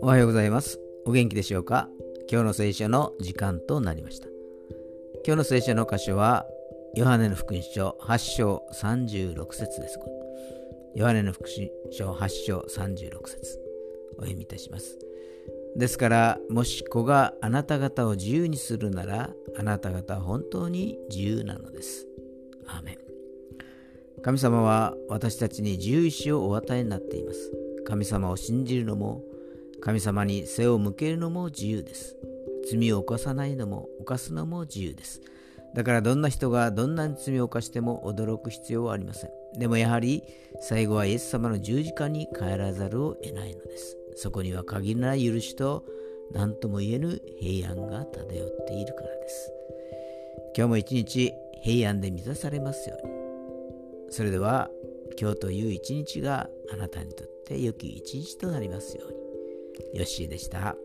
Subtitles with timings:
[0.00, 0.80] おはようございます。
[1.04, 1.90] お元気でしょうか？
[2.30, 4.28] 今日の聖書の時間となりました。
[5.26, 6.46] 今日の聖書の箇所は
[6.94, 9.98] ヨハネの福音書8章36節です。
[10.94, 13.60] ヨハネの福音書8章36節。
[14.18, 14.98] お読みいたします。
[15.76, 22.06] ですからもし子があなた方を自由にするならあなた方は本当に自由なのです。
[22.66, 23.15] アーメン。
[24.26, 27.52] 神様は私たちに自由意志をお与えになっています。
[27.86, 29.22] 神様を信じるのも
[29.80, 32.16] 神様に背を向けるのも自由です。
[32.68, 35.20] 罪を犯さないのも犯すのも自由です。
[35.76, 39.30] だからどんな人がどんなに罪を犯しても驚く必要はありません。
[39.60, 40.24] でもやはり
[40.60, 43.96] 最後はイエス様の十字架に帰らざるを得ないのです。
[44.16, 45.84] そこには限りない許しと
[46.32, 49.52] 何とも言えぬ平安が漂っているからです。
[50.56, 53.25] 今日も一日平安で満たされますように。
[54.10, 54.70] それでは
[55.20, 59.16] 今日という一日があなたにとって良き一日となりますように。
[59.94, 60.76] よッシーでした。